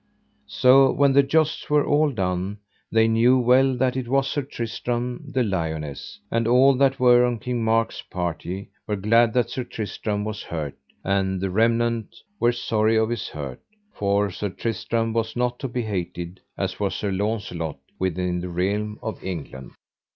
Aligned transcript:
So 0.47 0.91
when 0.91 1.13
the 1.13 1.21
jousts 1.21 1.69
were 1.69 1.85
all 1.85 2.09
done 2.11 2.57
they 2.91 3.07
knew 3.07 3.37
well 3.37 3.77
that 3.77 3.95
it 3.95 4.07
was 4.07 4.27
Sir 4.27 4.41
Tristram 4.41 5.29
de 5.31 5.43
Liones; 5.43 6.19
and 6.31 6.47
all 6.47 6.73
that 6.77 6.99
were 6.99 7.23
on 7.23 7.37
King 7.37 7.63
Mark's 7.63 8.01
party 8.01 8.71
were 8.87 8.95
glad 8.95 9.31
that 9.33 9.51
Sir 9.51 9.63
Tristram 9.63 10.23
was 10.25 10.41
hurt, 10.41 10.73
and 11.03 11.39
the 11.39 11.51
remnant 11.51 12.15
were 12.39 12.51
sorry 12.51 12.97
of 12.97 13.09
his 13.09 13.27
hurt; 13.27 13.59
for 13.93 14.31
Sir 14.31 14.49
Tristram 14.49 15.13
was 15.13 15.35
not 15.35 15.61
so 15.61 15.67
behated 15.67 16.39
as 16.57 16.79
was 16.79 16.95
Sir 16.95 17.11
Launcelot 17.11 17.77
within 17.99 18.41
the 18.41 18.49
realm 18.49 18.97
of 19.03 19.23
England. 19.23 19.73